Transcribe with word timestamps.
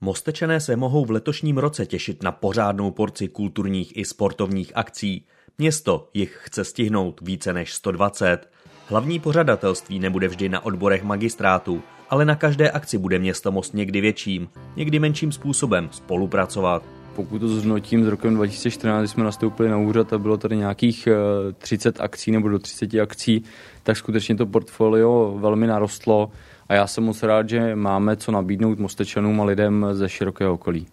Mostečané 0.00 0.60
se 0.60 0.76
mohou 0.76 1.04
v 1.04 1.10
letošním 1.10 1.58
roce 1.58 1.86
těšit 1.86 2.22
na 2.22 2.32
pořádnou 2.32 2.90
porci 2.90 3.28
kulturních 3.28 3.96
i 3.96 4.04
sportovních 4.04 4.72
akcí. 4.74 5.24
Město 5.58 6.08
jich 6.14 6.38
chce 6.42 6.64
stihnout 6.64 7.20
více 7.20 7.52
než 7.52 7.72
120. 7.72 8.50
Hlavní 8.86 9.20
pořadatelství 9.20 9.98
nebude 9.98 10.28
vždy 10.28 10.48
na 10.48 10.64
odborech 10.64 11.02
magistrátu, 11.02 11.82
ale 12.10 12.24
na 12.24 12.34
každé 12.36 12.70
akci 12.70 12.98
bude 12.98 13.18
město 13.18 13.52
Most 13.52 13.74
někdy 13.74 14.00
větším, 14.00 14.48
někdy 14.76 14.98
menším 14.98 15.32
způsobem 15.32 15.88
spolupracovat. 15.92 16.82
Pokud 17.16 17.38
to 17.38 17.48
zhodnotím 17.48 18.04
s 18.04 18.08
rokem 18.08 18.34
2014, 18.34 19.00
kdy 19.00 19.08
jsme 19.08 19.24
nastoupili 19.24 19.68
na 19.68 19.76
úřad 19.76 20.12
a 20.12 20.18
bylo 20.18 20.36
tady 20.36 20.56
nějakých 20.56 21.08
30 21.58 22.00
eh, 22.00 22.02
akcí 22.02 22.30
nebo 22.30 22.48
do 22.48 22.58
30 22.58 22.94
akcí, 22.94 23.44
tak 23.82 23.96
skutečně 23.96 24.36
to 24.36 24.46
portfolio 24.46 25.38
velmi 25.40 25.66
narostlo 25.66 26.30
a 26.68 26.74
já 26.74 26.86
jsem 26.86 27.04
moc 27.04 27.22
rád, 27.22 27.48
že 27.48 27.76
máme 27.76 28.16
co 28.16 28.32
nabídnout 28.32 28.78
Mostečanům 28.78 29.40
a 29.40 29.44
lidem 29.44 29.86
ze 29.92 30.08
širokého 30.08 30.54
okolí. 30.54 30.86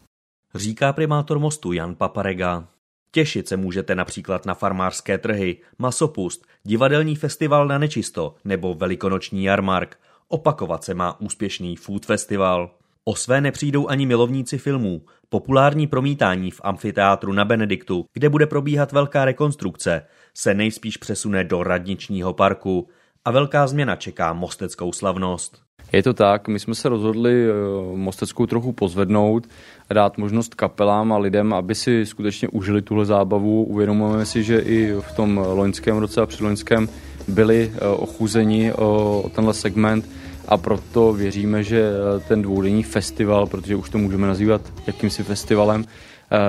Říká 0.55 0.93
primátor 0.93 1.39
Mostu 1.39 1.71
Jan 1.71 1.95
Paparega. 1.95 2.67
Těšit 3.11 3.47
se 3.47 3.57
můžete 3.57 3.95
například 3.95 4.45
na 4.45 4.53
farmářské 4.53 5.17
trhy, 5.17 5.57
masopust, 5.79 6.45
divadelní 6.63 7.15
festival 7.15 7.67
na 7.67 7.77
nečisto 7.77 8.35
nebo 8.45 8.73
velikonoční 8.73 9.43
jarmark. 9.43 9.99
Opakovat 10.27 10.83
se 10.83 10.93
má 10.93 11.21
úspěšný 11.21 11.75
food 11.75 12.05
festival. 12.05 12.71
O 13.03 13.15
své 13.15 13.41
nepřijdou 13.41 13.87
ani 13.87 14.05
milovníci 14.05 14.57
filmů. 14.57 15.01
Populární 15.29 15.87
promítání 15.87 16.51
v 16.51 16.61
amfiteátru 16.63 17.33
na 17.33 17.45
Benediktu, 17.45 18.05
kde 18.13 18.29
bude 18.29 18.47
probíhat 18.47 18.91
velká 18.91 19.25
rekonstrukce, 19.25 20.05
se 20.33 20.53
nejspíš 20.53 20.97
přesune 20.97 21.43
do 21.43 21.63
radničního 21.63 22.33
parku 22.33 22.89
a 23.25 23.31
velká 23.31 23.67
změna 23.67 23.95
čeká 23.95 24.33
mosteckou 24.33 24.91
slavnost. 24.91 25.64
Je 25.93 26.03
to 26.03 26.13
tak, 26.13 26.47
my 26.47 26.59
jsme 26.59 26.75
se 26.75 26.89
rozhodli 26.89 27.45
eh, 27.45 27.53
Mosteckou 27.95 28.45
trochu 28.45 28.71
pozvednout, 28.71 29.47
dát 29.93 30.17
možnost 30.17 30.55
kapelám 30.55 31.13
a 31.13 31.17
lidem, 31.17 31.53
aby 31.53 31.75
si 31.75 32.05
skutečně 32.05 32.47
užili 32.47 32.81
tuhle 32.81 33.05
zábavu. 33.05 33.63
Uvědomujeme 33.63 34.25
si, 34.25 34.43
že 34.43 34.59
i 34.59 34.93
v 34.99 35.11
tom 35.15 35.37
loňském 35.37 35.97
roce 35.97 36.21
a 36.21 36.25
předloňském 36.25 36.89
byli 37.27 37.71
eh, 37.73 37.87
ochuzeni 37.87 38.73
o 38.73 39.23
tenhle 39.35 39.53
segment 39.53 40.09
a 40.47 40.57
proto 40.57 41.13
věříme, 41.13 41.63
že 41.63 41.81
eh, 41.81 42.19
ten 42.19 42.41
dvoudenní 42.41 42.83
festival, 42.83 43.47
protože 43.47 43.75
už 43.75 43.89
to 43.89 43.97
můžeme 43.97 44.27
nazývat 44.27 44.61
jakýmsi 44.87 45.23
festivalem, 45.23 45.85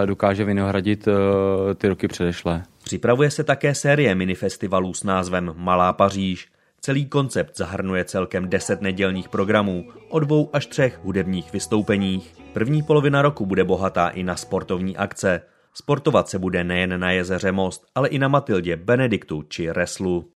dokáže 0.04 0.44
vynahradit 0.44 1.08
ty 1.74 1.88
roky 1.88 2.08
předešlé. 2.08 2.62
Připravuje 2.84 3.30
se 3.30 3.44
také 3.44 3.74
série 3.74 4.14
minifestivalů 4.14 4.94
s 4.94 5.04
názvem 5.04 5.52
Malá 5.56 5.92
Paříž. 5.92 6.48
Celý 6.86 7.06
koncept 7.06 7.56
zahrnuje 7.56 8.04
celkem 8.04 8.48
10 8.48 8.82
nedělních 8.82 9.28
programů 9.28 9.84
o 10.08 10.20
dvou 10.20 10.50
až 10.52 10.66
třech 10.66 10.98
hudebních 11.02 11.52
vystoupeních. 11.52 12.34
První 12.52 12.82
polovina 12.82 13.22
roku 13.22 13.46
bude 13.46 13.64
bohatá 13.64 14.08
i 14.08 14.22
na 14.22 14.36
sportovní 14.36 14.96
akce. 14.96 15.42
Sportovat 15.74 16.28
se 16.28 16.38
bude 16.38 16.64
nejen 16.64 17.00
na 17.00 17.10
jezeře 17.10 17.52
Most, 17.52 17.86
ale 17.94 18.08
i 18.08 18.18
na 18.18 18.28
Matildě, 18.28 18.76
Benediktu 18.76 19.42
či 19.42 19.70
Reslu. 19.70 20.35